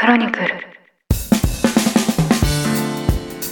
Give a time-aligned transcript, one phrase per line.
[0.00, 0.46] クロニクル。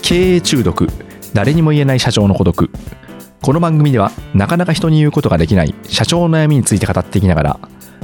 [0.01, 0.87] 経営中毒。
[1.35, 2.71] 誰にも言えない社長の孤独。
[3.43, 7.61] この番組ではなかなか人に言うことができない社長の悩みについて語っていきながら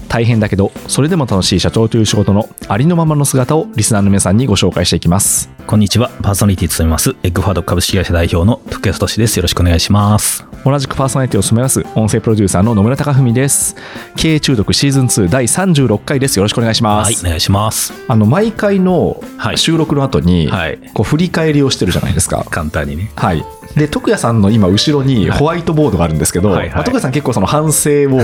[0.09, 5.49] 大変だけどそれでも楽しい社長という仕事のありのままの姿をリスナーの皆さんにご紹介していきます。
[5.67, 6.11] こんにちは。
[6.23, 7.11] パーソナリティ務めます。
[7.23, 9.37] エッグファード株式会社代表の徳安俊です。
[9.39, 10.45] よろしくお願いします。
[10.65, 13.75] 同じくパーソナリティを務めます音声プロデューサーの野村貴文です
[14.17, 17.93] 経営中毒シーズン2第36回ですよろしくお願いしまはい、す、お願いします。
[18.07, 20.79] あの毎回のはい収録の後に、はい。
[20.95, 23.11] こう振り返りをしてるじゃないですか簡単にね。
[23.17, 23.45] はい。
[23.77, 28.21] で、徳谷さんの今、後ろにホワイトボードがあるんですけど、はいはいまあ徳谷さん結構その反省を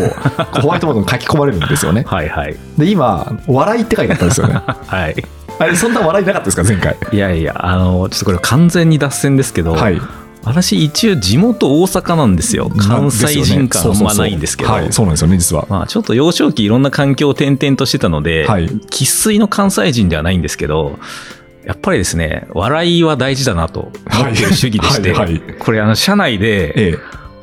[0.60, 2.04] ホワイトボードに書き込まれるんですよね。
[2.08, 2.56] はいはい。
[2.76, 4.54] で、今、笑いって書いてあったんですよね。
[4.64, 5.16] はい。
[5.58, 6.96] あれ、そんな笑いなかったですか、前回？
[7.12, 10.00] いやいや、あの、ちょっとこれ完全に脱線ですけど、はい。
[10.44, 12.70] 私一応地元大阪なんですよ。
[12.70, 14.70] 関西人感あんまないんですけど。
[14.70, 15.66] はい、そうなんですよね、実は。
[15.68, 20.98] まあちょっと幼少期いろんな環境を転々としてたので、はい生粋の関西人ではないんですけど、
[21.64, 26.98] やっぱりですね、笑いは大事だなと思ってる主義でして、はいはいこれあの、社内で、ええ。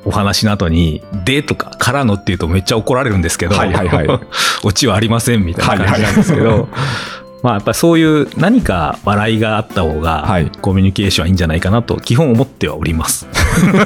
[0.08, 4.08] お話の後に、でとか、からのって言うとめっちゃ怒られるんですけど、はいはいはい
[4.64, 6.68] オチはありませんみたいな感じなんですけど、はいはい
[7.46, 13.28] まあやっぱそういう何か笑いがあった方がはい、コミュニケーションはいいんじゃないかなと基本思ってはおります。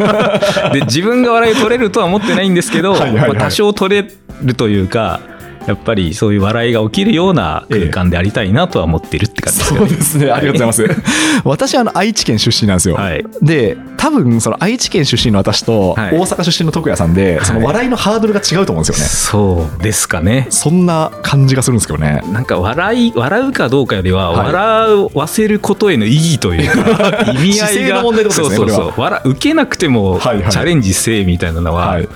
[0.71, 4.09] で、自分が笑いを取れるとは思ってないんですけど、はいはいはいまあ多少取れ
[4.41, 5.19] るというか、
[5.67, 9.87] やっぱりそういう笑いが起きるような空間でありたいなとは思っているって感じですよね。
[9.87, 11.03] そうですね、ありがとうございます。
[11.43, 12.95] 私、あの、愛知県出身なんですよ。
[12.95, 13.25] はい。
[13.41, 19.09] で、多分、その愛知県出身の私と、はい大阪出身の徳谷さんで、その笑いのハードルが違うと思うんですよね。
[19.09, 20.47] そうですかね。
[20.49, 22.23] そんな感じがするんですけどね。
[22.31, 29.01] なんか笑い、笑うかどうかよりは、はい笑わせることへの意義というか、 意味合いが、の問題ってことですねそうそうそう。
[29.01, 32.09] 笑受けなくても、チはいはいャレンジせえみたいなのは、はい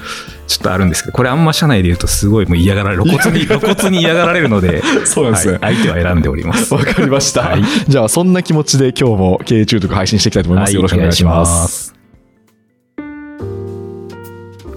[0.48, 6.74] ちょっとあるんですけど、これあんま社内で言うとすごいもう嫌がられる、露骨に、 露骨に嫌がられるので、そうですねはい相手は選んでおります。
[6.74, 7.42] わかりました。
[7.42, 10.76] はいじゃあ、そんな気持ちで今日も経営中毒配信していきたいと思います。
[10.76, 12.03] よろしくお願いします。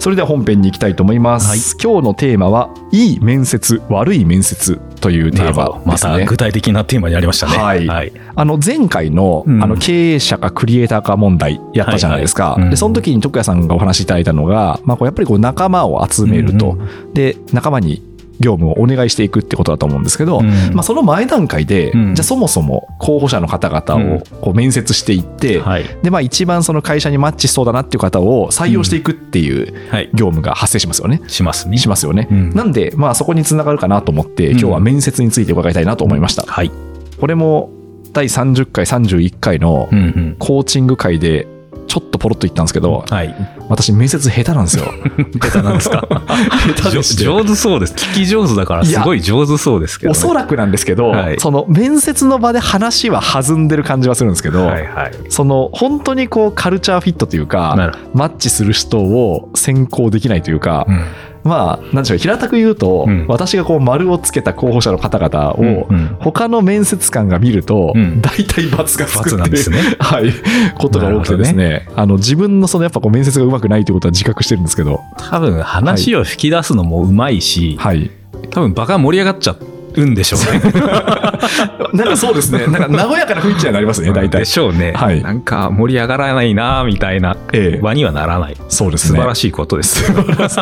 [0.06, 1.76] それでは本編に行きたいと思います。
[1.82, 5.82] 今日のテーマは、いい面接、悪い面接というテーマなるほど。
[5.84, 5.98] ま。
[5.98, 7.58] た具体的なテーマになりましたね。
[7.58, 8.12] はいはい。
[8.36, 12.50] あの前回の,、うんあの経営者かクリエイターか問題やったじゃないですか。
[12.50, 18.00] はいはいうんでその時に徳谷さんがお話しいただいたのが、まあ、こうやっぱりこう仲間を集めると、うんで仲間に
[18.40, 25.84] 業務をお願いしていくってことだと思うんですけど、うんまあ、その前段階で、うんじゃあそもそも候補者の方々をこう面接していって、はい。
[26.02, 30.10] でまあ、一番その会社にマッチしそうだなっていう方を採用していくっていうはい。
[30.14, 31.20] 業務が発生しますよね。
[31.26, 31.78] しますね。
[31.78, 32.28] しますよね。
[32.30, 36.44] うんなんで、まあ、そこにつながるかなと思って、ん今日は面接について伺いたいなと思いました。
[36.46, 36.70] はい。
[37.20, 37.70] これも
[38.12, 40.36] 第30回、31回のうんうん。
[40.38, 41.46] コーチング会で、
[41.86, 43.34] ちょっとポロッと言ったんですけど、はい。
[43.68, 44.84] 私、面接下手なんですよ。
[45.40, 46.06] 下手なんですか？
[46.76, 47.94] 下手で上手そうです。
[47.94, 50.18] 聞き上手だからすごい上手そうですけど、ね。
[50.18, 51.40] おそらくなんですけど、はい。
[51.40, 55.12] その面接の場で話は弾んでる感じはするんですけど、はいはい。
[55.28, 61.04] その本当にこうカルチャーフィットというなかマッチする人を選考できないというか、うん。
[61.44, 63.24] まあ、なんでしょう、平たく言うと、うん。
[63.28, 65.86] 私がこう丸をつけた候補者の方々を、
[66.18, 68.20] 他の面接官が見ると、うん。
[68.20, 69.78] 大体×がつくって罰なんですね。
[69.78, 70.32] いう、はい、
[70.76, 78.10] ことが多くてですね、あの自分のそのやっぱこう面接がうまくないということは自覚してるんですけど、多分話を引き出すのもうまいし、はい。
[78.50, 79.56] 多分場が盛り上がっちゃ
[79.96, 80.60] うんでしょうね。
[81.92, 84.44] なんかそうですね、なんか和やかな雰囲気にはなりますね、大体で。
[84.44, 84.92] しょうね。
[84.92, 88.56] はいなんか盛り上がらないなみたいなええ場にはならない。
[88.68, 89.16] そうですね。
[89.16, 90.04] 素晴らしいことです。
[90.12, 90.58] そうです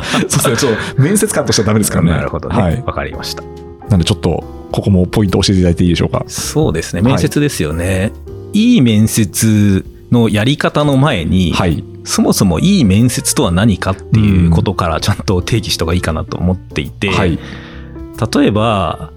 [0.48, 2.10] ね、ちょっと面接官としてはダメですからね。
[2.12, 2.56] なるほどね。
[2.56, 2.82] わ、はい。
[2.82, 3.42] かりました。
[3.88, 6.24] なんでちょっと、ここもポイント教えていただいていいでしょうか。
[6.28, 7.02] そうですね。
[7.02, 8.12] はい面接ですよね。
[8.52, 11.82] い、い面接のやり方の前に、はい。
[12.04, 17.38] そもそもいい面接とは何かっていうことからちゃんと定義した方がいいかなと思っていて、はい。
[18.36, 19.10] 例えば、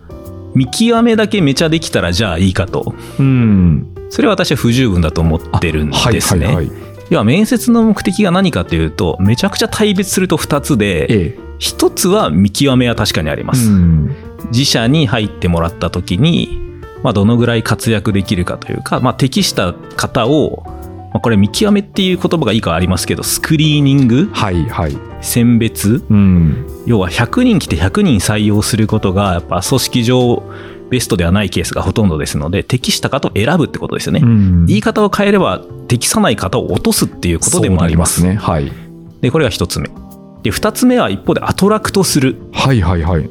[0.56, 2.96] 見極めだけめちゃできたらじゃあいいかと。
[3.20, 3.94] うん。
[4.10, 6.46] それは私は不十分だと思ってるんですね。
[6.46, 6.88] はいはいはい。
[7.10, 11.40] 要は面接の目的が何かというと、めちゃくちゃ対別すると2つで、ええ。
[11.60, 13.70] 一つは見極めは確かにあります。
[13.70, 14.16] うん。
[14.52, 16.60] 自社に入ってもらった時に、
[17.04, 20.64] まあ、どのぐらい活躍できるかというか、まあ、適した方を、
[21.14, 24.98] まあ、これ見極めっていう言葉がいいかはありますけど、スクリーニング、はいはい。
[25.22, 26.68] 選別、うん。
[26.86, 30.44] 要は100人来て100人採用することが、やっぱ組織上
[30.90, 34.22] ベストではないケースがほとんどですので、適した方を選ぶってことですよね。
[34.24, 38.26] うん言い方を変えれば、適さない方を落とすっていうことでもあります。
[38.26, 38.36] ね。
[38.36, 38.72] はい。
[39.22, 39.90] で、これが一つ目。
[40.44, 42.38] で、二つ目は一方でアトラクトする。
[42.52, 43.30] はいはいはい。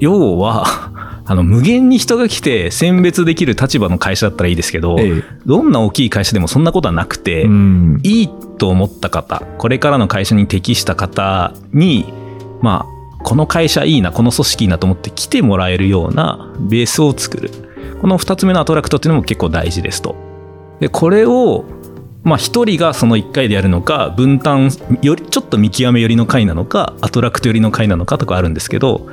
[0.00, 0.87] 要は、
[1.28, 8.00] あの、無限に人が来て選別できる立場の会社だったらいいですけど、ええどんな大きい会社でもそんなことはなくて、うん。
[8.02, 12.12] いいと思った方、これからの会社に適した方に、
[12.62, 17.50] まあ、この会社いいな、この組織いいなと思って来てもらえるようなベースを作る。
[18.00, 20.16] この2つ目のアトラクトっていうのも結構大事ですと。
[20.80, 21.66] でこれを
[22.24, 24.70] まあ、1人がその1回でやるのか分担
[25.02, 29.06] よりちょっと見極め寄りの回なのかアトラクト寄りの回なのかとかあるんですけど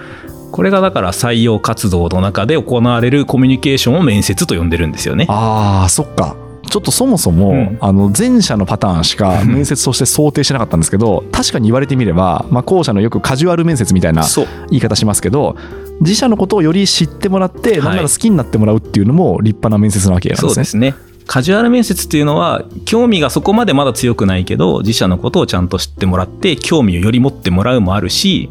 [0.55, 5.25] これがだから採用活動の中で行われるコミュニケーションを面接と呼んでるんですよね。
[5.27, 6.37] ああそっか
[6.69, 14.23] ちょっとそもそも、うんあの前者のパターンしか面接として想定してなかったんですけど確かに言われてみれば、まあ、後者のよくカジュアル面接みたいな
[14.69, 15.57] 言い方しますけど
[15.99, 20.49] 自社のことをより知ってもらって、はいなんなら好きになってもらうっていうのも立派な面接なわけなんですね。
[20.49, 20.95] そうですね。
[21.27, 28.49] カジュアル面接っていうのは興味がそこまでまだ強くないけど自社のことをちゃんと知ってもらって興味をより持ってもらうもあるし、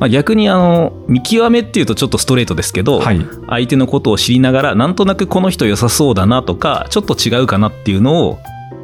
[0.00, 3.20] まあ、逆にあの見極めっていうとちょっとストレートですけど、はい。
[3.48, 8.38] 相手のことを知りながらなんとなくこの人良さそうだなとかちょっと違うかなっていうのを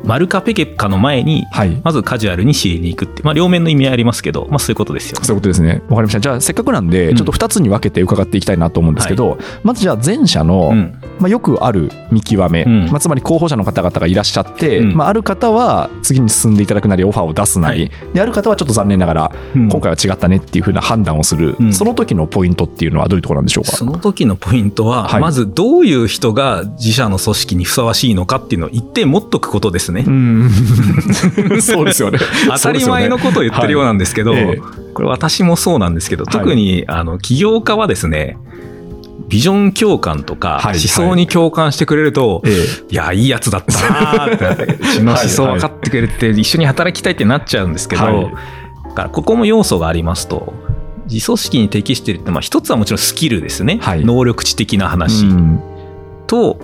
[0.05, 1.81] 丸かペケかの前にはい。
[1.83, 5.25] まずカジュアルに知りに行くって、まあ、両面の意味合いありますけど、まあ、そういうことですよね。
[5.25, 5.83] そういうことですね。
[5.89, 6.21] わかりました。
[6.21, 7.17] じゃあ、せっかくなんで、うん。
[7.17, 11.01] ちょっと2つに分けて伺っていきたいなと思うんですけど、まずじゃあ、前者の、うん。
[11.19, 12.87] まあ、よくある見極め、うん。
[12.87, 14.95] まあ、つまり候補者の方々がいらっしゃって、うん。
[14.95, 17.91] まあ、ある方は次に進んでいただくなり、オファーを出すなり、はい。
[18.15, 19.69] である方はちょっと残念ながら、うん。
[19.69, 21.73] 今回は違ったねっていうふうな判断をする、うん。
[21.73, 23.73] その時のポイントっていうのはどういうところなんでしょうか？
[23.73, 25.21] その時のポイントは、はい。
[25.21, 30.05] まずどういう人が自社の組織にふさわしいのかっていうのを一点持っとくことですね。
[30.07, 30.51] うん。
[31.61, 32.19] そうですよね。
[32.49, 36.33] 当たり前のことを言ってるようなんですけど、はいええこれ私もそうなんですけど、はい。
[36.33, 38.39] 特にあの起業家はですね、
[39.29, 42.55] ビジョン共感とかはい思想に共感してくれると、ええ。
[42.91, 48.25] いや、いいやつだったなーってなって、うちの思想分かってくれて、一緒に働きたいってなっちゃうんですけど、はい。
[48.89, 50.55] だからここも要素がありますと、
[51.11, 53.79] 自組織に適してるって、まあ一つはもちろんスキルですね。
[53.83, 54.05] はい。
[54.05, 55.27] 能力値的な話。
[55.27, 55.61] うん。
[56.27, 56.59] と、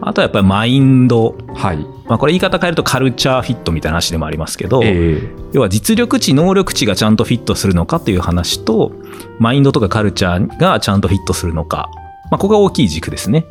[0.00, 1.34] あとはやっぱりマインド。
[1.54, 1.78] はい。
[2.06, 5.20] まあこれ言い方変えるとカルチャーフィットみたいな話でもありますけど、え
[5.52, 8.92] 要は実力値、能力値がちゃんとフィットするのかという話と、
[9.38, 11.88] マインドとかカルチャーがちゃんとフィットするのか。
[12.30, 13.46] まあ、ここが大きい軸ですね。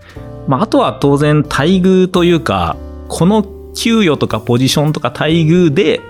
[0.47, 2.75] まあ、あとは当然待遇というか、
[3.07, 3.45] この
[3.75, 6.01] 給与とかポジションとか待遇で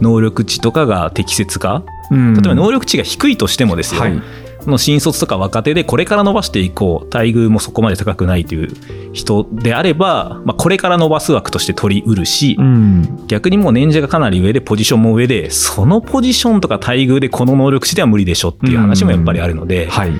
[0.00, 1.82] 能力値とかが適切か。
[2.10, 4.02] えうん例えば能力値が低いとしてもですよ。
[4.02, 4.22] はい。
[4.64, 13.26] その新卒とか若手でこれから伸ばしていこう待遇もそこまで高くないという人であれば、まあ、これから伸ばす枠として取りうるし、うん。
[13.26, 20.12] 逆にもう年次がかなり上でポジションも上でそのポジションとか待遇でこの能力値では無理でしょっていう話もやっぱりあるので、はい。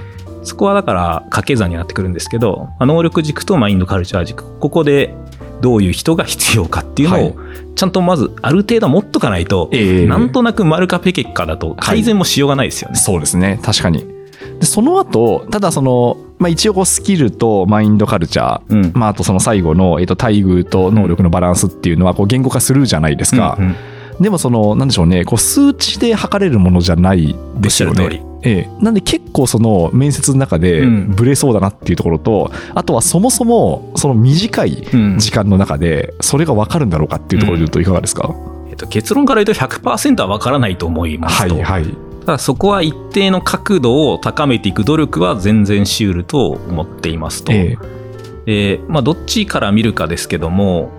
[0.44, 5.14] そこはだから掛け算になってくるんですけど、まあ能力軸とマインドカルチャー軸ここで
[5.60, 7.36] どういう人が必要かっていうのはいを
[7.74, 12.96] ちゃんとまずある程度持っとかないと、ええなんとなく丸かペケかだと改善もしようがないですよね。
[12.96, 13.60] そうですね。
[13.62, 14.11] 確かに。
[14.60, 18.92] で、その後、ただその、まあ一応こうスキルとマインドカルチャー、うん。
[18.94, 23.56] まああとその最後の、えっと、待遇と能力のバランスっていうのはこう言語化するじゃないですか。
[23.58, 23.76] うんうん。
[24.20, 28.22] でもその、なんでしょうね、こう数値で測れるものじゃないですよね。
[28.44, 31.10] ええ、なんで結構その面接の中でうん。
[31.14, 35.18] ブレそうだなっていうところと、あとはそもそもその短いうん。
[35.18, 38.34] 時間の中でそれが分かるんだろうかっていうところで言うといかがですか、
[38.68, 41.54] えっと、結論から言うと100%は分からないと思いますと。
[41.54, 42.11] はいはい。
[42.24, 47.52] ただそこは一定の角度を高めていく努力は全然しうると思っていますと。
[47.52, 48.02] ええ
[48.44, 50.90] でまあ、どっちから見るかですけども、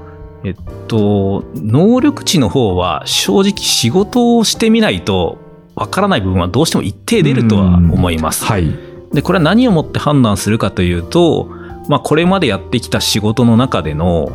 [0.46, 0.56] えっ
[0.88, 5.40] と、能力値の方は正直仕事をしてみないと
[5.76, 8.46] わからない部分はどうしても一定出るとは思います。
[8.46, 8.74] はい。
[9.12, 11.50] で、これは何をもって判断するかというと、
[11.90, 14.32] まあ、これまでやってきた仕事の中での、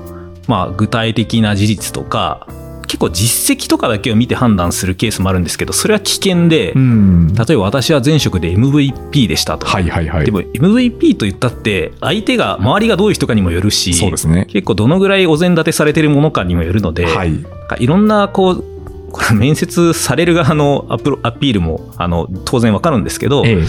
[0.46, 2.46] まあ、具体的な事実とか、
[2.88, 7.34] 結構実績とかだけを見て判断するケースもあるんですけど、それは危険で、うん。
[7.34, 9.66] 例えば私は前職で MVP でしたと。
[9.66, 10.24] はいはいはい。
[10.24, 14.46] でも MVP と言ったって、相手が、周りがどういう人かにもよるし、そうですね。
[14.50, 17.44] 結構どのぐらいお膳立てされてるものかにもよるので、はい。
[17.78, 18.64] いろんなこう、
[19.12, 23.64] これ面接される側のアプロアピールもあの当然わかるんですけど、ええ。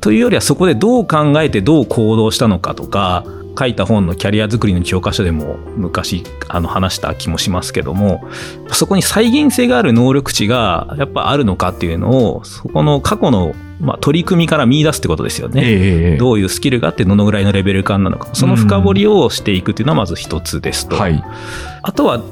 [0.00, 3.24] というよりはそこでどう考えてどう行動したのかとか
[3.58, 8.24] 書いた本のキャリア作りの教科書でも昔あの話した気もしますけども
[8.72, 15.62] そこに再現性がある能力値がやっぱあるのかっていうのをそこの過去の、まあ、取り組みから見出すってことですよね。
[15.62, 16.16] ええええ。
[16.16, 21.24] どういうスキルがあってどのぐらいのレベル感なのかその深掘りをしていくっていうのはまず一つですと、はい。
[21.82, 22.22] あとは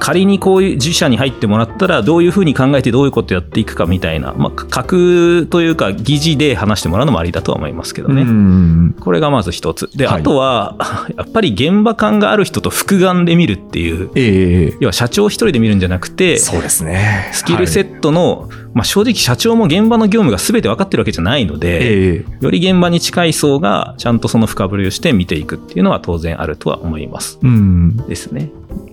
[0.00, 8.22] 仮にこういう自社に入ってもらったらどういうふうに考えてどういうことやっていくかみたいな、まあ、格というか疑似で話してもらうのもありだとは思いますけどね。
[8.22, 8.96] うん。
[8.98, 9.90] これがまず一つ。
[9.96, 10.76] で、はいあとは、
[11.16, 14.76] やっぱり現場感がある人と複眼で見るっていう、ええええ。
[14.80, 17.28] 要は社長一人で見るんじゃなくて、そうですね。
[17.32, 22.44] スキルセットの、まあ正直社長も現場の業務が全て分かってるわけじゃないのはいで、ええ。
[22.44, 27.38] より現場に近い層がちゃんとその深掘りをして見ていくっていうのは当然あるとは思います。
[27.42, 27.96] うん。
[28.08, 28.50] ですね。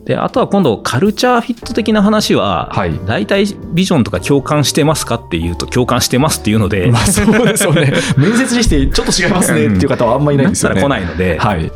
[0.08, 7.92] で、あとは今度、カルチャーフィット的な話は、はい大体ビジョンとか共感してますかっていうと、共感してますっていうので、まあそうですよね。
[8.18, 10.82] 面接にしてちょっと違いますねっていう方はあんまりいないんですよね。
[10.82, 11.70] なったら来ないので、はい。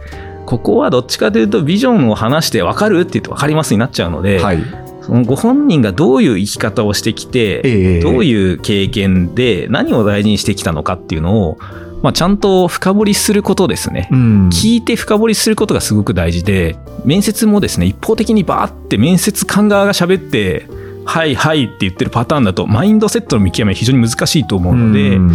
[0.45, 4.63] ここはどっちかというと、ビジョンを話して分かるって言って分かりますになっちゃうので、はい。
[5.01, 11.57] そのご本人がどういう生き方をしてきて、ええどういう経験で何を大事にしてきたのかっていうのを、
[12.01, 14.07] まあ、ちゃんと深掘りすることですね。
[14.11, 14.49] うん。
[14.49, 20.67] 聞いて深掘りすることがすごく大事で、面接もですね、一方的にバーって面接官側が喋って、
[21.05, 25.31] はいはいって言ってるパターンだと、マインドセットの見極めは非常に難しいと思うので、やっうん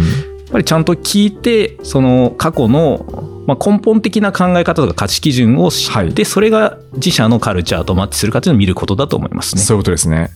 [0.51, 9.61] ぱりちゃんと聞いて、その過去の、まあ、根本的な考え方とか価値基準を知って、はいそれが自社のカルチャーとマッチするかというのを見ることだと思いますね。
[9.61, 10.29] そういうことですね。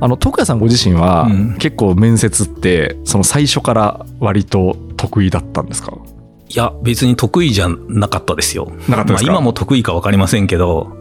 [0.00, 1.56] あの徳谷さんご自身は、うん。
[1.58, 5.92] 結構面接ってその最初から割と得意だったんですか？
[6.48, 8.72] いや、別に得意じゃなかったですよ。
[8.88, 9.30] なかったですか？
[9.32, 10.96] まあ、今も得意か分かりませんけど、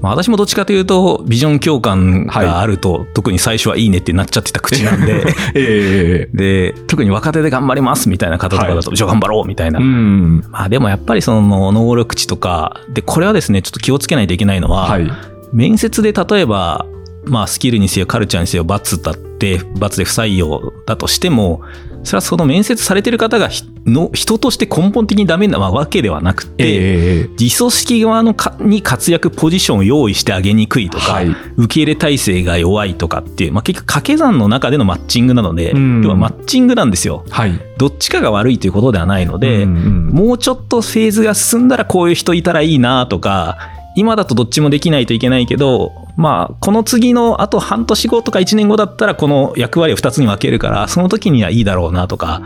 [0.00, 5.24] まあ、私もどっちかというと、ビジョン共感があると、特に最初はいいねってなっちゃってた口なんで、
[5.54, 9.80] ええで、特に若手で頑張りますみたいな方とかだと、じゃあ頑張ろうみたいな。
[9.80, 10.44] うん。
[10.50, 15.10] まあでもやっぱりその能力値とか、で、これはですね、ちょっと気をつけないといけないのは、はい。
[15.52, 16.84] 面接で例えば、
[17.26, 21.62] まあスキルにせよカルチャーにせよ罰だって、罰で不採用だとしても、
[22.06, 31.28] それはその面接されてる方がひの人として根本的にダメなわけではなくて、ええ自組織側のかに活躍ポジションを用意してあげにくいとか、はい。
[31.56, 36.02] 受け入れ体制が弱いとかっていう、まあ、結局掛け算の中でのマッチングなので、うん。
[36.02, 37.24] 要はマッチングなんですよ。
[37.28, 37.60] はい。
[37.76, 40.06] どっちかが悪いということではないので、うんうん。
[40.08, 43.58] もうちょっとフェーズが進んだらこういう人いたらいいなとか、
[43.96, 52.42] 今だとどっちもできないといけないけど、まあ、この次のあと半年後とか1年後だったらこの役割を2つに分けるから、その時にはいいだろうなとか、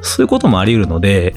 [0.00, 1.36] そういうこともあり得るので、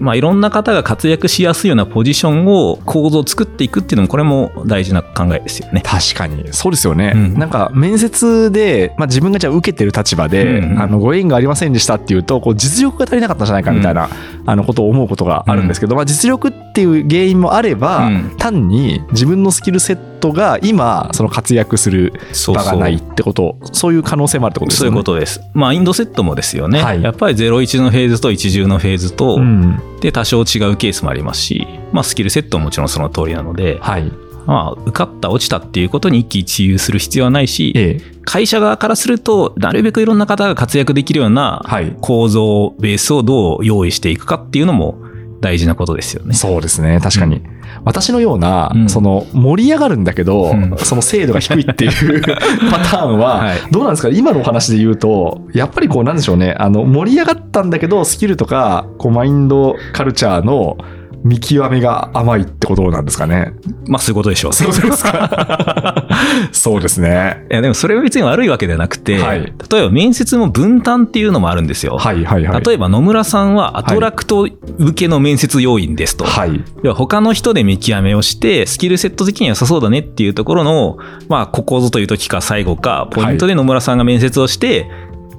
[0.00, 5.82] まあ、いろんな方が活躍しやすいようなポジションを構造を作っていくっていうのもこれも大事な考えですよね。
[5.84, 6.52] 確かに。
[6.52, 7.34] そうですよね、うん。
[7.34, 10.82] なんか面接で、まあ、自分がじゃあ受けてる立場で、うんうん。
[10.82, 14.08] あのご縁がありませんでしたっていうとこう実力が足りなかったんじゃないかみたいな、
[14.46, 18.34] あのことを思うことがあるんですけど、まあ、実力っていう原因もあれば、うん。
[18.38, 22.12] 単に自分のスキルセットが今その活躍する
[22.46, 24.90] 場がないってことそういう可能性もあるってことですそう。
[24.90, 25.40] いうことです。
[25.54, 26.82] まあ、インドセットもですよね。
[26.82, 34.12] はいやっぱり01のフェーズと10のフェーズと、うんで、多少違うケースもありますし、まあ、スキルセットももちろんその通りなので、はい
[34.46, 44.98] まあ、受かった、落ちたっていうことに一喜一憂する必要はないし、ええ会社側からすると、なるべくいろんな方が活躍できるようなはい構造、ベースをどう用意していくかっていうのも
[45.40, 46.34] 大事なことですよね。
[46.34, 47.00] そうですね。
[47.02, 47.42] 確かに、
[47.84, 48.88] 私のような、うん。
[48.90, 50.76] その盛り上がるんだけど、うん。
[50.78, 52.20] その精度が低いっていう
[52.70, 53.58] パターンは、はい。
[53.70, 54.08] どうなんですか？
[54.10, 56.54] 今のお話で言うとやっぱりこうなんでしょうね。
[56.58, 60.76] あの盛り上がったんだけどスキルとかこうマインドカルチャーの
[61.22, 63.52] 見極めが甘いってことなんですかね
[63.86, 64.52] まあ、そういうことでしょう。
[64.52, 66.06] そうですか
[66.52, 71.96] そうですねいや、でもそれは別に悪いわけではなくて、はい例えば面接も分担っていうのもあるんですよ。
[71.96, 74.48] はいはいはい例えば野村さんはアトラクト
[74.78, 76.24] 向けの面接要員ですと。
[76.24, 80.98] はい要は他の人で見極めをして、スキルセット的には良さそうだねっていうところの、
[81.28, 84.90] まあ、ここぞという時か最後か、ポイントで野村さんが面接をして、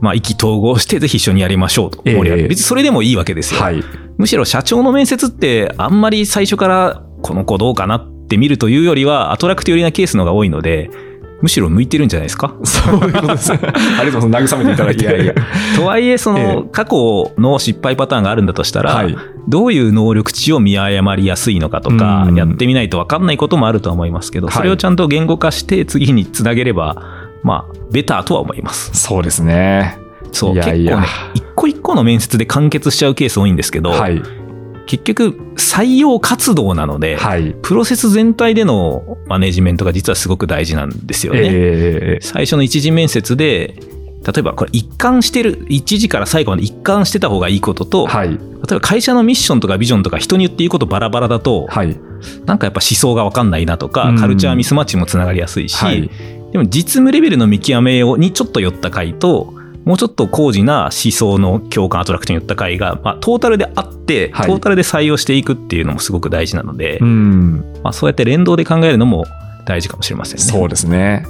[0.02, 2.02] まあ、意気投合して、ぜひ一緒にやりましょうと。
[2.06, 3.62] ええ盛り上げる別にそれでもいいわけですよ。
[3.62, 3.84] はい
[4.22, 10.90] むしろ社長の面接って、あんまり最初から、この子どうかなって見るというよりは、アトラクト寄りなケースの方が多いので、
[11.42, 12.56] むしろ向いてるんじゃないですか？
[12.64, 13.52] そういうことです。
[13.52, 13.72] ありが
[14.12, 14.56] とうございます。
[14.56, 15.34] 慰めていただいていやいや。
[15.76, 19.18] とはいえ、そえの、過去の失敗パターンがあるんだとしたら、はい。
[19.48, 22.36] どういう能力値を見誤りやすいのかとかう、ん。
[22.36, 24.56] やってみないと分かんないこともあるとは思いますけど、はい。
[24.56, 27.02] それをちゃんと言語化して次につなげれば、
[27.42, 28.92] まあ、ベターとは思います。
[28.94, 29.98] そうですね
[30.32, 30.98] そう、いやいや。
[30.98, 34.22] 結構ね、一個一個の面接で完結しちゃうケース多いんですけど、はい。
[34.88, 37.56] 結局、採用活動なので、はい。
[37.62, 41.40] プロセス全体でのマネジメントが実はすごく大事なんですよね。
[41.44, 43.76] ええ最初の一次面接で、
[44.26, 48.30] 例えばこれ一貫してる、一時から最後まで一貫してた方がいいことと、はい。
[48.30, 48.40] 例え
[48.74, 51.98] ば会社のミッションとかビジョンとか人に言っていいことバラバラだと、はい。
[52.46, 54.18] なんかやっぱ思想が分かんないなとか、うん。
[54.18, 56.10] カルチャーミスマッチもつながりやすいし、はい。
[56.52, 59.54] でも実務レベルの見極めをにちょっと寄った回と、
[59.86, 64.48] もうちょっと高次な思想の共感アトラクトに寄った回が、まあ、トータルであって、はい。
[64.48, 67.74] トータルで採用していくっていうのもすごく大事なので、うん。
[67.84, 69.26] まあ、そうやって連動で考えるのも
[69.66, 70.44] 大事かもしれませんね。
[70.44, 71.26] そうですね。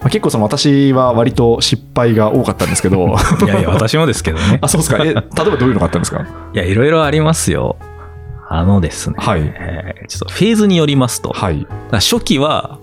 [0.00, 3.16] まあ結構その私は割と失敗が多かったんですけど。
[3.44, 4.58] いやいや、私もですけどね。
[4.62, 4.98] あそうですか。
[5.04, 6.24] え例えばどういうのがあったんですか？
[6.54, 7.76] いや、いろいろありますよ。
[8.48, 9.42] あのですね、はい。
[9.42, 11.66] えーちょっとフェーズによりますと、はい。
[11.90, 12.78] 初期は、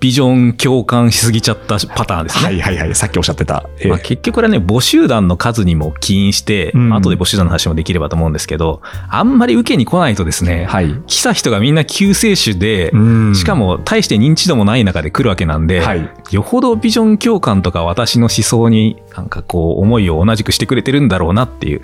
[0.00, 2.44] ビジョン共感しすぎちゃったパターンですね。
[2.44, 2.94] はいはいはい。
[2.94, 3.68] さっきおっしゃってた。
[3.78, 8.80] ええまあ、結局これはね、母集団の数にも起因して、うんまあ後で母集団の話もできればと思うんですけど、
[9.10, 10.94] あんまり受けに来ないとですね、はい。
[11.06, 16.10] 来た人がみんな救世主で、うんしか、も大して認知度もない中で来るわけなんで、はい。
[16.30, 21.82] よほどビジョン共感とか私の思想になんかこう思いを同じくしてくれてるんだろうなっていう。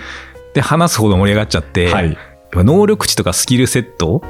[0.54, 2.16] で、話すほど盛り上がっちゃって、はい。
[2.54, 4.22] 能力値とかスキルセット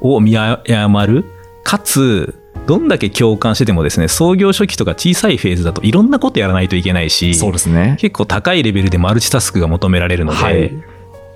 [0.00, 1.26] を見誤る。
[1.64, 7.96] かつ、どんだけ共感しててもですね、創業初期とか小さいフェーズだといろんなことやらないといけないし、そうですね。
[8.00, 10.62] 結構高いレベルでマルチタスクが求められるので、はい。
[10.62, 10.68] や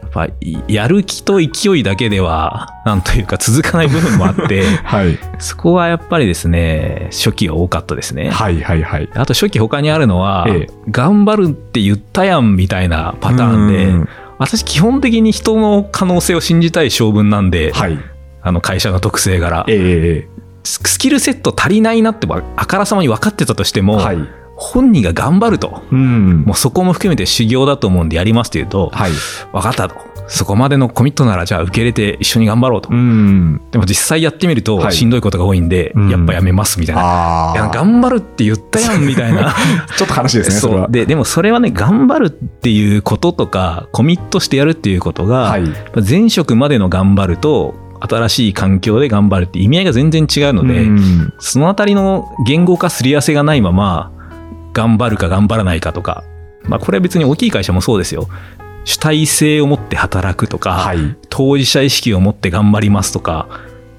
[0.08, 0.28] っぱ
[0.66, 5.18] やる気と勢いだけでは、なんというか続かない部分もあって、 はい。
[5.38, 8.30] そこはやっぱりですね、初期は多かったですね。
[8.30, 9.08] はいはいはい。
[9.14, 14.08] あと初期他にあるのは、ええ頑張るって言ったやんみたいなパターンでうん、
[14.38, 17.96] 私基本的に人の可能性を信じたい性分なんで、はい。
[18.42, 24.19] あの会社の特性柄、ええススキルセット足りないなってばあからさまに分かってたとしても、はい。
[24.61, 29.11] 本人が頑張ると、うんもうそこも含めて修行だと思うんでやりますって言うと、はい。
[29.52, 29.97] 分かったと。
[30.29, 32.90] そこまでのコミットならじゃあ受け入れて一緒に頑張ろうと。
[32.90, 33.61] うん。
[33.73, 37.02] でも実際やってみるとはいしんどいことが多いんで、うんやっぱやめますみたいな。
[37.02, 37.55] ああ。
[37.55, 39.55] いや頑張るって言ったやんみたいな。
[39.97, 45.62] ちょっと悲しいですね、そうででもそれはね頑張るっていうこととかコミットしてやるっていうことが、はい。
[46.07, 54.12] 前職までの頑張ると新しい環境で頑張るって意味合いが全然違うので、うんそのあたりの言語化すり合わせがないまま
[54.73, 56.25] 頑張るか頑張らないかとか、
[56.64, 58.28] まあ、これは別に大きい会社もそうですよ
[58.85, 61.16] 主体性を持って働くとか、はい。
[61.28, 63.49] 当事者意識を持って頑張りますとか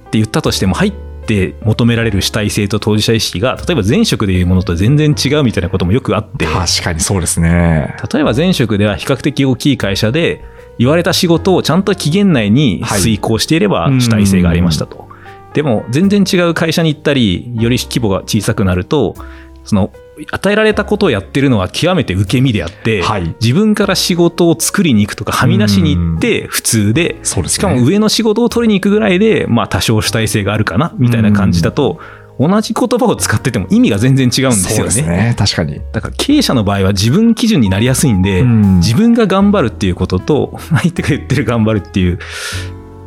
[0.07, 0.93] って言ったとしても入っ
[1.25, 7.95] て求められる主体性と当事者意識が例えば前職でいうものと全然違うみたいなこともよくあって確かにそうですね。
[8.11, 10.43] 例えば前職では比較的大きい会社で
[10.81, 15.07] 言われた仕事をちゃんと期限内に遂行していればはい主体性がありましたと。
[15.53, 19.15] でも全然違う会社に行ったりより規模が小さくなると
[19.63, 19.91] その
[20.31, 23.35] 与えられたことをやってるのは極めて受け身であって、はい。
[23.41, 27.19] 自分から仕事を作りに行くとかはみ出しに行って普通でね。
[27.23, 31.99] しかも上の仕事を取りに行くぐらいで、まあ多少主体性があるかなみたいな感じだと、
[32.47, 34.85] 同じ言葉を使ってても意味が全然違うんですそうよね。
[34.85, 35.35] ですね。
[35.37, 35.81] 確かに。
[35.91, 42.19] だから経営者の場合は自分基準になりやすいんで、うん自分が頑張るっていうことと、相手が言ってる頑張るっていう、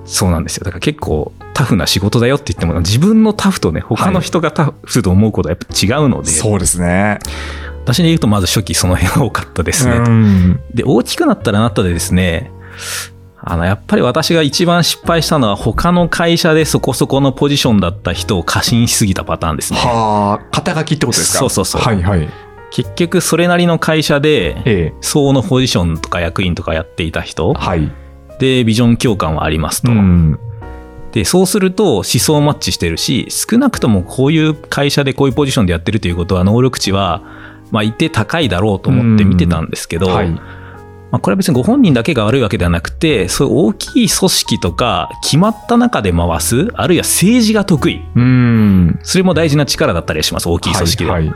[0.05, 0.65] そうなんですよ。
[0.65, 7.19] だから結構タフな仕事だよって言っても、自分のタフとね、他の人がタフと思うことはやっぱ違うので、そうですね。
[7.85, 9.97] 私で言うとまず初期その辺が多かったですね。
[9.97, 12.51] うんで、大きくなったらなったでですね、
[13.47, 19.79] あの、やっぱり私が一番失敗したのは他の会社でそこそこのポジションだった人を過信しすぎたパターンですね。
[19.79, 21.39] はあ、肩書きってことですか？
[21.41, 22.29] そうそうそうはいはい。
[22.71, 24.93] 結局それなりの会社で、ええ。
[25.01, 27.93] 総のポジションとか役員とかやっていた人はい。
[28.41, 29.93] で、ビジョン共感はありますと。
[29.93, 30.39] うん
[31.13, 37.23] で、そうすると思想マッチしてるし、少なくともこういう会社でこういうポジションでやってるということは能力値は、
[37.71, 40.41] まあ一定高いだろうと思って見てたんですけど、はい。
[41.15, 48.03] まあ、これは別にご本人だけが悪いわけではなくて、そういう大きい組織とか決まった中で回す、あるいは政治が得意。
[48.17, 48.99] うん。
[49.05, 51.11] それも大事な力だったりします、大きい組織で。
[51.13, 51.35] はいはい。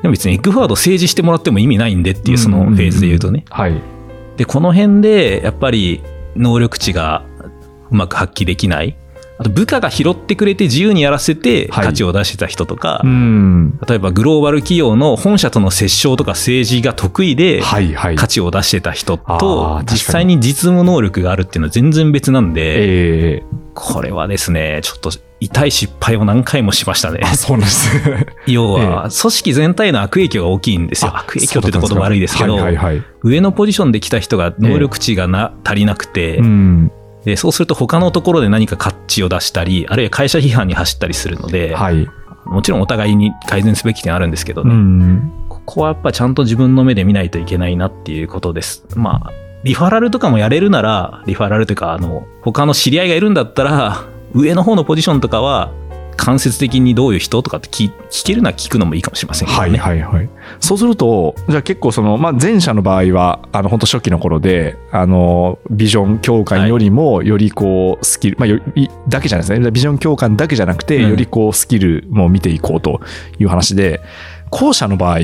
[0.00, 3.44] でも別にエッグフォワード政治してもらっても意味ないんでっていうそのフェーズで言うとね。
[3.50, 3.78] はい。
[4.38, 6.02] で、この辺で、やっぱり
[6.34, 7.22] 能力値が
[7.90, 8.96] うまく発揮できない。
[9.38, 13.78] あと部下が拾ってくれて自由にやらせてはい価値を出してた人とか、うん。
[13.88, 18.16] 例えばグローバル企業の本社との折衝とか政治が得意ではいはい。
[18.16, 23.42] 価値を出してた人と実際に実務能力があるっていうのは全然別なんで、ええ。
[23.74, 27.20] これはですね、ちょっと痛い失敗を何回もしましたね。
[27.22, 27.90] あ、そうなんです。
[28.50, 31.12] 要は、組織全体の悪影響が大きいんですよ。
[31.16, 33.02] 悪影響って言葉悪いですけど、はいはいはい。
[33.22, 36.90] 上のポジションで来た人が能力値がな、足りなくて、うん。
[37.28, 42.08] でそうすると他のところで何か価値を出したり、あるいは会社批判に走ったりするので、はい。
[42.46, 45.32] もちろんお互いに改善すべき点あるんですけどうね、ん。
[45.48, 48.86] ここはやっぱちゃんと自分の目で見ないといけないなっていうことです。
[48.96, 49.32] まあ、
[49.64, 55.72] リファラルとかもやれるなら、リファラルというか、あの、他の知り合いがいるんだったら、上の方のポジションとかは、
[56.18, 59.78] 間接的にどういう人とかって聞聞けるのは聞くのもいいかもしれませんけどはいね。
[59.78, 60.28] はいはい。
[60.60, 69.70] そうすると、じゃあ結構その、まあ、前者の場合は、あの、本当初期の頃で、あの、ビジョン共感よりも、よりこう、スキル、まあ、よりだけじゃないですね。
[69.70, 73.00] ビジョン共感だけじゃなくて、うんよりこう、スキルも見ていこうと
[73.38, 74.00] いう話で、
[74.50, 75.18] 後者の場合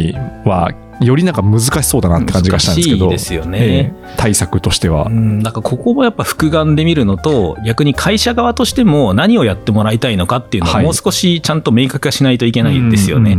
[0.44, 3.58] は、よりなんか難しそうだなって感じがしたんですけど、ですよね。
[3.60, 4.14] ええ。
[4.16, 5.06] 対策としては。
[5.06, 5.10] う。
[5.10, 10.84] ん、なんかここもやっぱ複眼で見るのと、逆に会社側としても何をやってもらいたいのかっていうのをはい。
[10.84, 13.36] もう少しちゃんと明確化しないといけないんですよね。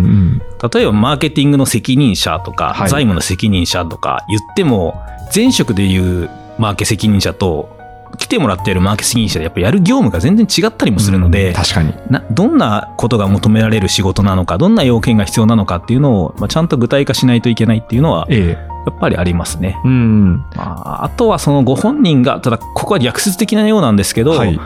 [0.74, 2.90] 例えばマーケティングの責任者とか、はい。
[2.90, 5.02] 財務の責任者とか言っても、
[5.34, 7.75] 前職でいうマーケ責任者と、
[8.18, 11.94] 来てもらっているマーケ責任者でやっぱやる業務が全然違ったりもするので、うん確かに。
[12.10, 18.76] などんなことが求められる仕事なのかどんな要件が必要なのかっていうのを、まあ、ちゃんと具体化しないといけないっていうのはええ。
[18.86, 19.80] やっぱりありますね。
[19.84, 20.38] うん。
[20.56, 24.60] まあ、あとはそのご本人がただここは逆説的なようなんですけど、はい。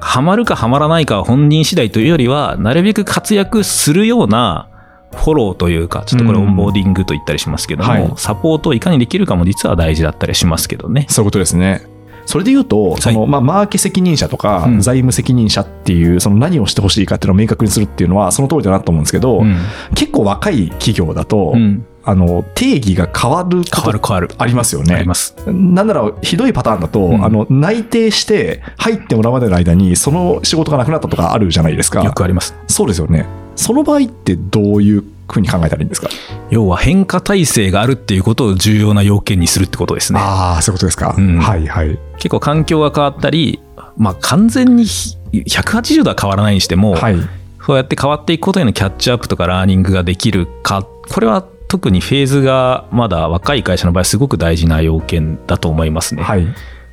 [0.00, 4.68] ハマるかハマらないかは本人次第というよりはなるべく活躍するような
[5.12, 11.06] フォローというかちょっとこれうんオンボーディングと言ったりしますけども、はいサポートをいかにできるかも実は大事だったりしますけどね。
[11.08, 11.82] そういうことですね。
[12.28, 19.56] それで言うと、その、まあ、マーケ責任者とかう、ん財務責任者っていう、その何をしてほしいかっていうのを明確にするっていうのは、その通りだなと思うんですけど、うん
[19.94, 24.30] 結構若い企業だと、うんあの、定義が変わるこ変わると変わる。
[24.36, 25.06] ありますよねあり。
[25.06, 25.34] ます。
[25.46, 32.02] なんなら、ひどいパターンだと、うんあの、内定して入ってもらうまでの間に、その仕事がなくなったとかあるじゃないですか。
[32.04, 32.54] よくあります。
[32.66, 33.26] そうですよね。
[33.56, 36.08] その場合ってどういうふうに考えたらいいんですか？
[36.50, 40.20] 要は変化体制があるっていうことを重要な要件にするってことですね。
[40.20, 41.14] ああ、そういうことですか。
[41.16, 41.98] うんはいはい。
[42.14, 43.60] 結構環境が変わったり、
[43.96, 47.16] まあ完全にひ180度は変わらないにしても、はい。
[47.64, 56.22] そうやって変わっていくことへのキャッチアップとかラーニングができるか、これは特にフェーズがまだ若い会社の場合すごく大事な要件だと思いますね。
[56.22, 56.46] はい。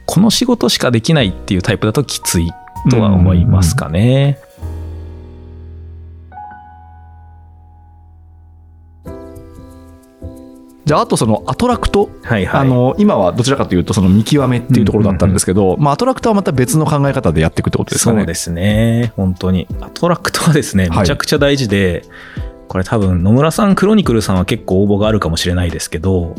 [0.05, 2.51] この仕事しかできないっていうタイプだときつい
[2.91, 4.37] とは思いますかね。
[10.85, 12.61] じゃあ、あとそのアトラクトはいはい。
[12.61, 18.19] あの今はどちらかというとその見極めっていうところだったんですけど、まあ、アトラクトはまた別の考え方でやっていくってことですかね。
[18.19, 19.11] そうですね。
[19.15, 19.67] 本当に。
[19.81, 22.03] アトラクトはですね、はいめちゃくちゃ大事で、
[22.67, 26.35] これ多分野村さん、クロニクルさんは結構応募があるかもしれないですけど、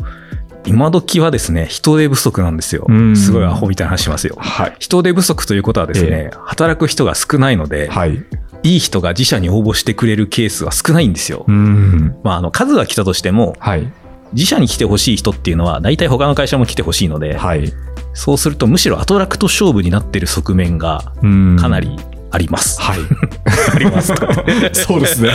[0.65, 3.15] 今時はですね、人手不足なんですようん。
[3.15, 4.35] すごいアホみたいな話しますよ。
[4.37, 4.75] はい。
[4.79, 8.23] 人手不足ということはですね、働く人が少ないので、はい。
[8.63, 11.45] いい人が自社に応募してくれるケースは少ないんですよ。
[11.47, 12.15] うん。
[12.23, 13.91] まあ、あの、数は来たとしても、はい。
[14.33, 17.71] 自社に来てほしい人っていうのは、大体他の会社も来てほしいので、はい。
[18.13, 21.79] そうするとむしろアトラクト勝負になってる側面がうんかな。
[21.79, 21.97] り
[22.29, 22.81] あります。
[22.81, 22.99] はい。
[23.73, 24.13] あります。
[24.73, 25.29] そうですね。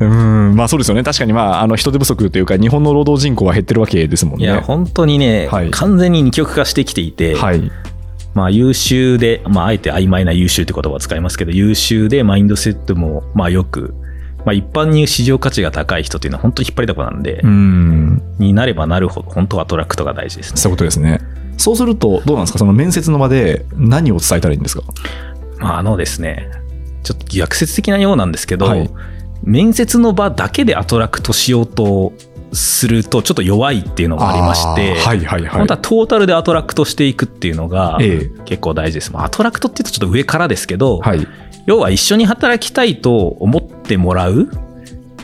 [0.00, 0.54] うん。
[0.54, 1.02] まあそうですよね。
[1.02, 4.46] 確かにまあ、あの人手不足というか、日本の労働人口は減ってるわけですもんね。
[4.46, 7.70] いや、本当にね、はい完全に二極化してきていて、はい。
[8.34, 13.94] まあ優秀で、まああえて曖昧な優秀って言葉を使いますけど、優秀でマインドセットもまあよく、
[14.44, 18.22] まあ一般に市場価値が高い人っていうのは本当に引っ張りだこなんで、うん。
[18.38, 20.56] になればなるほど、本当はアトラクトが大事ですね。
[20.58, 21.20] そういうことですね。
[21.56, 22.58] そうすると、どうなんですか？
[22.58, 24.82] その面接の場で何を伝えたらいいんですか？
[25.58, 26.50] まああのですね、
[27.02, 28.90] ちょっと逆説的なようなんですけど、はい
[29.46, 32.14] 面接の場だけでアトラクトしようと
[32.54, 35.48] するとちょっと弱いっていうのもありまして、はいはいはい。
[35.48, 39.12] 本当はトータルでアトラクトしていくっていうのがええ結構大事です。
[39.12, 41.28] まあアトラクトって言うとちょっと上からですけど、はい。
[41.66, 44.48] 要は一緒に働きたいと思ってもらう、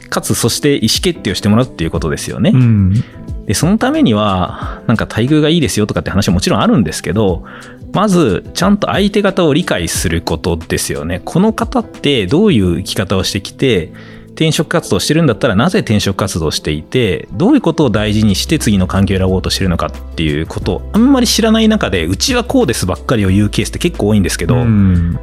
[0.09, 2.51] かつそして意思決定をしてもらうっていうことですよね。
[2.53, 2.95] うん。
[3.47, 7.45] で、そのためには、なんか待遇がいいですよとかって話はもちろんあるんですけど、
[7.93, 11.21] まず、ちゃんと相手方を理解することですよね。
[11.25, 13.93] この方ってどういう生き方をしてきて、
[14.31, 25.19] 転職活動してるんだったらなぜ転職活動していて、どういうことを大事にして次の環境を選ぼうとしてるのかっていうことをあんまり知らない中で、うちはこうですばっかりを言うケースって結構多いんですけど、うん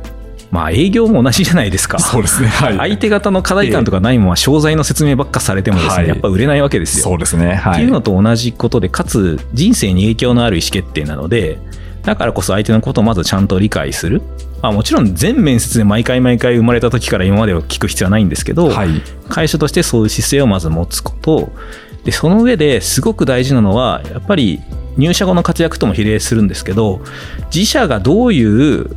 [0.51, 1.99] まあ営業も同じじゃないですか。
[1.99, 2.47] そうですね。
[2.47, 2.77] はい。
[2.77, 7.03] 相手方の課題感とかないもんは商材の説明ばっかされてもですね、はいやっぱ売れないわけですよ。
[7.03, 7.55] そうですね。
[7.55, 7.73] はい。
[7.73, 11.59] っていうのと同じことで、かつ人生に影響のある意思決定なので、
[12.03, 14.21] だからこそ相手のことをまずちゃんと理解する。
[14.61, 18.89] まあ、もちろん全面接で毎回毎回生まれた時から今までを聞く必要はないんですけど、はい。
[19.29, 21.51] 会社としてそういう姿勢をまず持つこと。
[22.05, 24.61] で、その上ですごく大事なのは、やっぱり
[24.95, 27.01] 入社後の活躍とも比例するんですけど、
[27.53, 28.95] 自社がどういう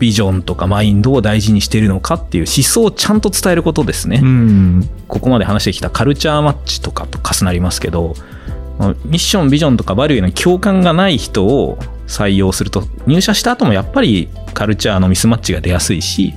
[0.00, 4.20] ビジョンとかマインドを大事にしているのかっていう思想をちゃんと伝えることですね。
[4.22, 4.90] うん。
[5.06, 8.14] ここまで話してきたカルチャーマッチとかと重なりますけど、
[9.04, 16.32] ミッション、ビジョンとかバリューへの共感がない人を採用すると、入社した後もやっぱりカルチャーのミスマッチが出やすいし、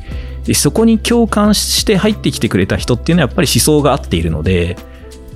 [0.46, 4.76] でそこに共感して入ってきてくれた人っていうのはやっぱり思想が合っているので、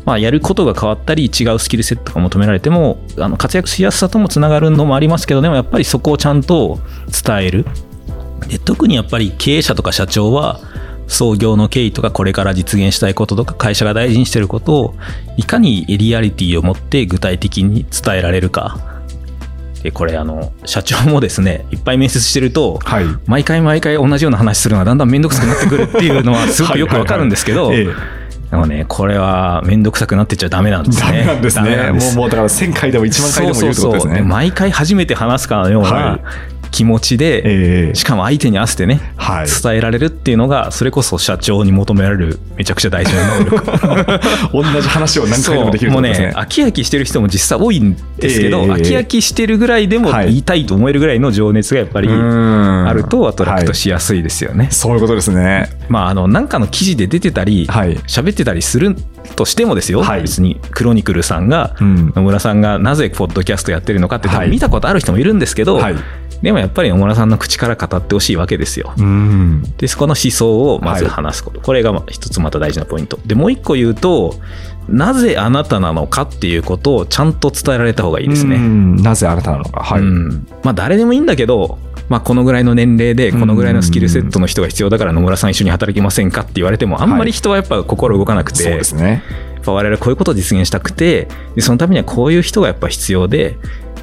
[0.06, 6.80] まあ、やることが変わったり違うスキルセットが求められてもあの活躍しやすさともつながるのもありますけどでもやっぱりそこをちゃんと
[7.26, 7.66] 伝える
[8.48, 10.60] で特にやっぱり経営者とか社長は
[11.08, 14.96] 創業の経緯とかこれから実現したいこととか会社が大事にしてることを
[15.38, 18.78] いかにリアリティを持って具体的に伝えられるか
[19.84, 23.06] でこれあの社長もですねいっぱい面接してるとはい。
[23.26, 28.18] 毎回毎回同じような話するのはだんだん面倒くさくなってくるっていうのは すごくよくわかるんですけどええ
[28.50, 32.00] でもねこれは面倒くさくなってっちゃダメなんですねダメなんですね。
[32.00, 34.14] すもう、もうだから1000回でも1万回でも言うってことですね。
[34.14, 36.20] そうそうそう毎回初めて話すかのような、は
[36.72, 39.48] 気持ちで、ええしかも相手に合わせてね、はい。
[39.48, 44.20] 伝えられるっていうのが、それこそ社長に求められるめちゃくちゃ大事な能力。
[44.74, 46.18] 同じ話を何回でもできるそうもうね。
[46.18, 54.68] ね、飽き飽きしてる人も実際多いんですけど、ええ飽き飽きしてるぐらいでもはい言いたいと思えるぐらいの情熱がやっぱりああるとアトラクトしやすいですよね。
[54.72, 55.70] そういうことですね。
[55.90, 57.96] まあ、あの、なんかの記事で出てたり、はい。
[58.08, 58.96] 喋ってたりする
[59.36, 62.14] としてもですよ、はい別にクロニクルさんが、うん。
[62.16, 65.96] 野村さんがなぜポッドキャストやってるのかって多はい分見たことある人もいるんですけど、はい。
[66.42, 68.94] でもやっぱり野村さんの口から語ってほしいわけですよ。
[68.98, 69.64] うん。
[69.78, 71.62] で、そこの思想をまず話すこと。
[71.62, 73.20] これがまあ一つまた大事なポイント。
[73.26, 74.36] で、もう一個言うと、
[74.88, 78.58] なぜあなたなのかっていうことをちゃんと伝えられた方がいいですうね。
[78.58, 79.82] んなぜあなたなのか。
[79.82, 80.02] はい。
[80.02, 89.24] うんまあ誰でもいいんだけど、まあこのぐらいの年齢でこのぐらいのスキルセットの人が必要だから野村さん一緒に働きませんかって言われてもあんまり人はやっぱ心動かなくて、そうですね。
[89.56, 93.58] やっぱ我々こういうことを実現したくてでそのためにはこういう人がやっぱ必要で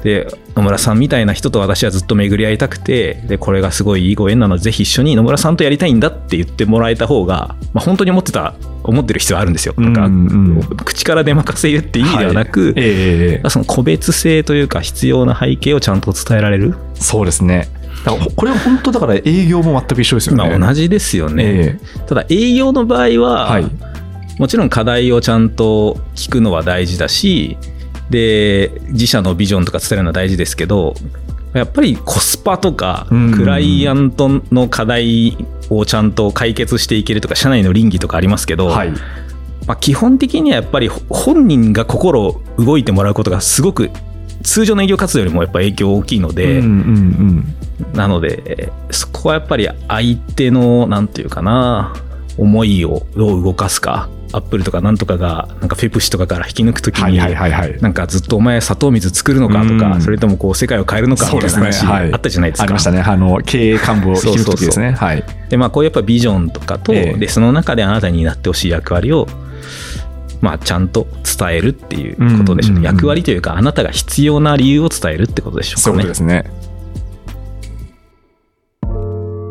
[0.05, 9.73] で野村さんみたいな人と私はずっと巡り合いたくてでこれがすごいいいご縁なのでぜひ一緒に野村さんとやりたいんだって言ってもらえた方が、まあ、本当に思ってた思ってる必要あるんですよ。
[9.79, 17.67] なんか、うんうん口から出まかせ言うって意味ではなく、はいええその個別性というか必要な背景をちゃんと伝えられる、そうですね。
[18.05, 20.47] だからこれは本当だから営業も全く一緒ですよね。
[20.47, 21.43] まあ、同じですよね。
[21.45, 23.65] えただ営業の場合は、はい。
[24.37, 27.57] もちろん課題をちゃんと聞くのは大事だし
[28.09, 30.93] で自社のビジョンとか伝えるのは大事ですけど
[31.53, 35.37] やっぱりコスパとかうんクライアントの課題
[35.69, 38.91] をちゃんと解決していけるとか社内の倫理とかありますけど、はい。
[39.65, 43.89] まあ、基本的にはやっぱり本人が心動いてもらうことがすごく
[44.43, 47.55] 通常の営業活動よりもやっぱ影響大きいので、うんうん
[47.93, 51.93] なのでそこはやっぱり相手のなんていうかな
[52.37, 57.81] 思いをどう動かすかアップルとかなんとかがなんかペプシとかから引き抜くときに、はいはいはい。
[57.81, 62.63] なんかずっとお前砂糖水作るのかとか、うんそれともこう世界を変えるのかみたいな話あったじゃないですか。
[62.63, 62.99] ありましたね。
[62.99, 64.91] あの、経営幹部を引き抜く時ですね。
[64.91, 65.23] はい。
[65.49, 69.27] でまあこういうやっぱビジョンとかと、ええでその中であなたになってほしい役割を
[70.41, 76.03] まあちゃんと伝えるっていうことでしょうね、役割というかあなたが必要な理由を伝えるってことでしょうそうかね。
[76.03, 76.45] いうですね。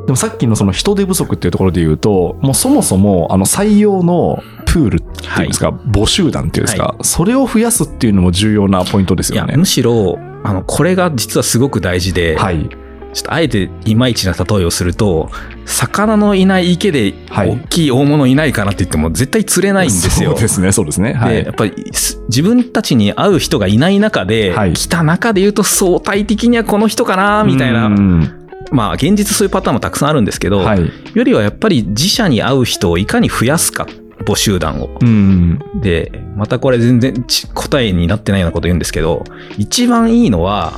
[0.07, 9.51] でもさっきのその人手不足っていうところで言うと、もうそもそもあの採用のプールっていうんですか、募集団っていうんですか、それを増やすっていうのも重要なポイントですよね。
[9.51, 12.69] いやむしろあのこれが実はすごく大事で、はい。
[13.14, 15.31] ちょっとあえていまいちな例えをすると
[15.67, 20.33] 魚のいない池ではい大きい大物いないかなって言っても絶対釣れないんですよ。
[20.33, 21.12] そうですね、そうですね。
[21.12, 21.55] はいでやっ。
[21.55, 30.90] ぱりす自分たちに会う人がいない中で、はい来た中で言うと相対的にはこの人かなみたいな、うんまあ現実そういうパターンもたくさんあるんですけど、はい。
[31.14, 33.87] よりはやっぱり自社に会う人をいかに増やすか
[34.24, 34.90] 募集団を。
[35.00, 35.59] うん。
[35.81, 39.24] でまたこれ全然ち答えになってないようなこと言うんですけど
[39.59, 40.72] 一番いいのは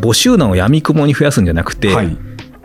[0.00, 2.16] 募集団を闇雲に増やすんじゃなくて、はい。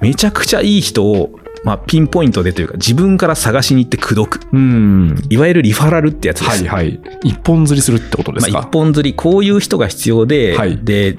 [0.02, 5.16] めちゃくちゃいい人を、まあ、ピンポイントでというか自分から探しに行って口説くうん。
[5.30, 6.66] いわゆるリファラルってやつです。
[6.66, 7.00] はいはい。
[7.24, 8.68] 一本釣りするってことですまあ、か。
[8.68, 11.18] 一本釣りこういう人が必要で、はいで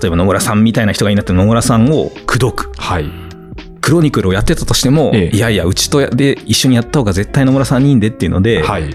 [0.00, 2.72] 例えば野村さんみたいな人がいいなって野村さんを口説く。
[2.78, 3.10] はい。
[3.80, 5.36] クロニクルをやってたとしても、ええ。
[5.36, 8.90] いやいやうちとやで一緒にやった方が絶対野村さんにいいんでっていうので、はい。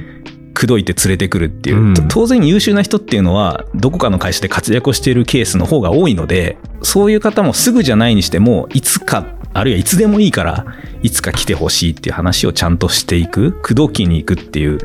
[0.54, 1.94] 口説いて連れてくるっていう、うん。
[2.08, 10.66] 当然優秀な人っていうのはどこかの会社で活躍をしているケースの方が多いのでそういう方もすぐじゃないにしてもいつかあるいはいつでもいいから
[11.04, 13.52] いつか来てほしいっていう話をちゃんとしていく。
[13.62, 14.80] 口説きに行くっていう。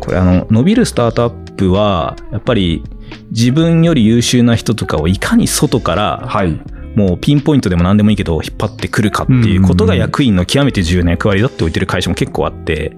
[0.00, 2.82] これあの伸びるスタートアップはやっぱり
[3.30, 6.60] 自分より優秀な人とかをいかに外からはい。
[6.96, 12.96] もうピンポイントでも何でもいいけど引っ張ってくるかっていうことが役員の極めて重要な役割だって置いてる会社も結構あって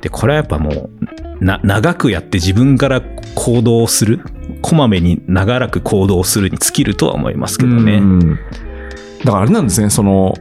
[0.00, 0.88] でこれはやっぱも
[1.40, 3.02] うな長くやって自分から
[3.34, 4.20] 行動する
[4.62, 8.00] こまめに長らく行動するに尽きるとは思いますけどうね。
[8.00, 8.38] ん
[9.24, 10.34] だからあれなんですね、その、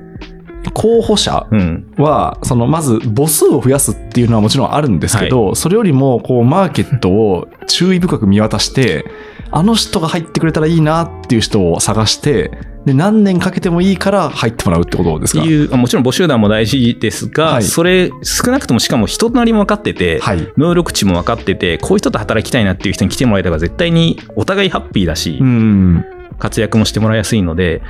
[0.74, 9.06] 候補者うん、は、その、まず母数を増やすっていうのはもちろんあるんですけど、それよりも、こう、マーケットを 注意深く見渡して、
[9.52, 12.52] あの人が入ってくれたらいいなっていう人を探して、
[12.86, 15.44] で、何年かけてもいいから入ってもらうってことですか？
[15.44, 20.48] いうあもちろん募集団も大事ですが、はいそれ少なくともしかも人となりも分かってて、はい。
[20.58, 26.06] 能力値も分かっててこういう人と働きたいなっていう人に来てもらえた方が絶対にお互いハッピーだし、うん。
[26.38, 27.82] 活躍もしてもらいやすいので、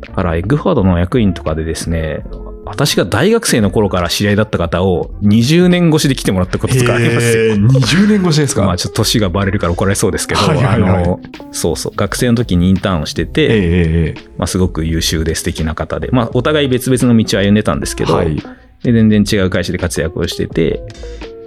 [0.00, 2.24] だからエッグフォワードの役員とかでですね、
[2.64, 7.42] 私が大学生の頃から知り合いだった方を20年越しで来てもらったこととかありますよ。
[7.44, 8.64] へー20年越しですか？
[8.64, 11.20] まあちょっと年がバレるから怒られそうですけど、はいはいはいあの、
[11.52, 18.36] そうそう、学生の時にインターンをしてええて、まあすごく優秀で素敵な方で、まあお互い別々の道を歩んでたんですけど、えはい。
[18.82, 20.82] で全然違う会社で活躍をしてて、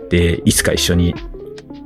[0.09, 1.15] で、いつか一緒に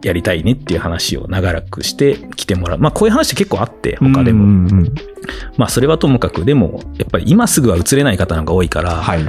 [0.03, 2.77] やりたいねっていう話を長らくして来てもらう。
[2.77, 4.43] まあこういう話結構あって、他でも。
[4.43, 4.93] うんうんうん
[5.57, 9.19] まあそれはともかく、でも、やっぱり今すぐは移れない方の方が多いから、はい。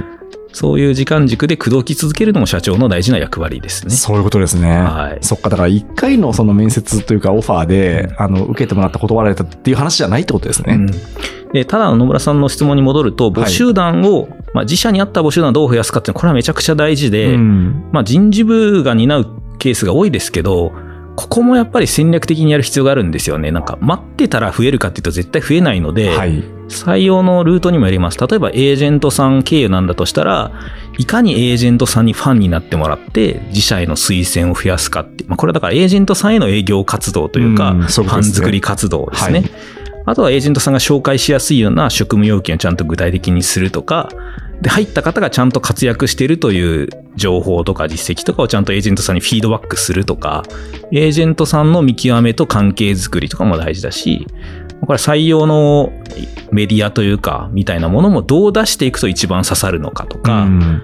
[0.53, 3.91] そういう時間軸で口説き続けるのも社長の大事な役割ですね。
[3.91, 4.69] そういうことですね。
[4.69, 10.73] はいそっか、だから一回のその面接というかオファーで、あの、受けてもらった断られたっていう話じゃないってことですね。
[10.73, 10.89] うん
[11.51, 20.71] で、ただ野村さんの質問に戻ると、募集団を、まあ自社にあった募集団をどう増やすかっていうのは、これはめちゃくちゃ大事で、うんまあ人事部が担うケースが多いですけど、
[21.15, 23.51] ここもやっぱり戦略的にやる必要があるんですよね。
[23.51, 26.43] なんか待ってたら増えるかっていうと絶対増えないので、はい。
[26.69, 28.17] 採用のルートにもよります。
[28.19, 30.51] 例えばエージェントさん経由なんだとしたら、
[30.97, 35.25] いかにエージェントさんにファンになってもらって、自社への推薦を増やすかって。
[35.27, 39.39] まあ、これはだからエージェントさんへの営業活動というか、うねファン作り活動ですね。
[39.39, 39.51] はい
[40.05, 44.09] あとはエージェントさんが紹介しやすいような職務要件をちゃんと具体的にするとか、
[44.61, 50.43] で、入った方がちゃんと活躍しているという情報とか実績とかをちゃんとエージェントさんにフィードバックするとか、
[50.91, 54.27] エージェントさんの見極めと関係づくりとかも大事だし、
[54.85, 55.91] これ採用の
[56.51, 60.81] メディアというか、みたいなものもどう出していくと一番刺さるのかとか、うん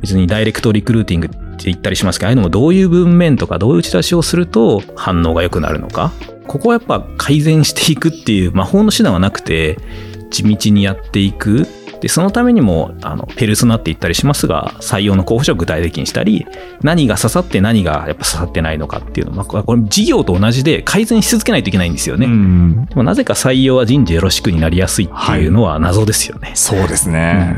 [0.00, 6.12] 別にダイレクトリクルーティングって言ったりしますけど、ああいうのもどういう文面とかどういう打ち出しをすると反応が良くなるのか。
[6.46, 9.78] ここはやっぱ改善していくっていう魔法の手段はなくて、
[10.30, 11.66] 地道にやっていく。
[12.04, 16.46] で、そのためにも、あの、ペルソナって言ったりしますが、採用の候補者を具体的にしたり、
[16.82, 22.26] 何が刺さって何がやっぱ刺さってないのかっていうのまあ、これ事業と同じで改善し続けないといけないんですよね。
[22.26, 26.52] うんでもなぜか採用は人事よろしくになりやすいっていうのは謎ですよね。
[26.54, 27.56] そうですね。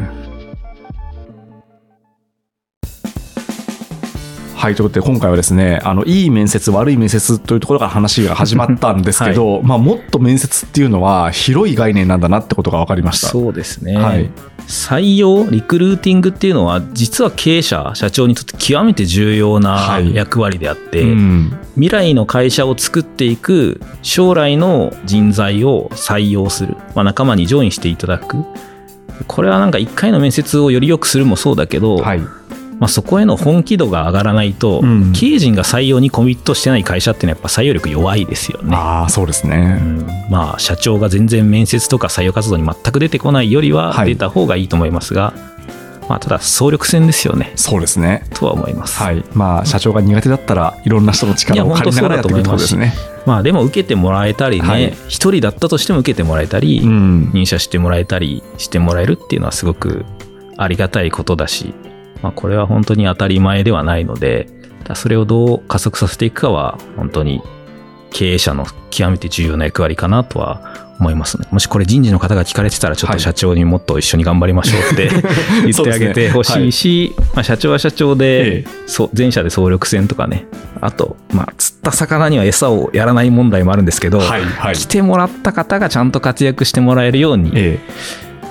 [4.57, 13.29] はい、ということで今回はですね、あの、いい面接、悪い面接というところから話が始まったんですけど、 まあ、もっと面接っていうのは広い概念なんだなってことが分かりました。
[13.29, 14.31] そうですね、はい。
[14.67, 20.15] 採用リクルーティングっていうのは実は経営者社長にとって極めて重要なはい。
[20.15, 21.53] 役割であって、うん。
[21.75, 28.39] 未来の会社を作っていく将来の人材を採用する、まあ、仲間にジョインしていただく。
[29.27, 32.23] これはなんか1回の面接をより良くするもそうだけど、はい。
[32.79, 38.77] まあ、そこへの本気度が上がらないと、うん経営陣が採用にコミットしてない会社っていうのはやっぱ採用力弱いですよね。
[38.77, 39.57] ああ、そうですうね。
[39.57, 45.33] んまあ社長が全然面接とか採用活動に全く出てこないよりははい出た方がいいと思いますが、
[46.09, 48.25] まあただ総力戦ですよねそうですね。
[48.35, 49.25] とは思います、はい。
[49.33, 52.93] まあ、社長が苦手だったら、いろんな人の力を借りながらやっていくとですね。
[53.25, 57.31] まあでも受けてもらえたりはいね一、人だったとしても受けてもらえたり、うん。
[57.33, 60.05] 入社してもらえたりしてもらえるっていうのはすごく
[60.59, 61.75] ありがたいことだし、
[62.27, 64.49] まあ、これは本当に当たり前ではないので
[64.83, 67.41] だそれをどう加速させていくかは本当に
[68.11, 71.47] 経営者の極めて重要な役割かなとは思いますね。
[71.51, 75.11] もしこれ人事の方が聞かれてたらちょっはいと社長にもっと一緒に頑張りましょうって
[75.67, 78.65] 言ってあげてほしいし、まあ、社長は社長で、
[79.13, 80.47] 全社で総力戦とかね
[80.81, 84.75] あと、まあ、釣った魚には餌をやらない問題もあるんですけど、はい、はい。
[84.75, 87.79] 来てもらった方がちゃんと活躍してもらえるように、え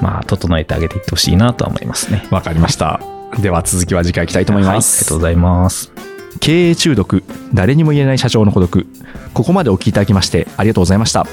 [0.01, 2.23] まあ、整えてあげていってほしいなとは思いますね。
[2.31, 3.14] え、わかりました。
[3.39, 5.03] では、続きは次回いきたいと思いはい、あります。
[5.03, 5.91] がとうございます。
[6.39, 8.87] 経営中毒誰にも言えない社長の孤独。
[9.33, 11.25] ここまでお聞きいただきましてありがとうございました。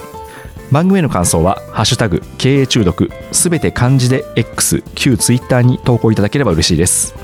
[0.71, 7.15] 番組への感想は「ハッシュタグ経営中毒」すべて漢字で X 旧 Twitter に投稿いただければ嬉しいです。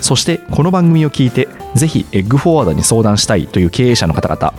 [0.00, 4.52] そしてこの番組を聞いてぜひエッグフォワードに相談したいという経営者の方々